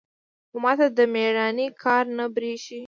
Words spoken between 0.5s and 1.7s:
ما ته د ميړانې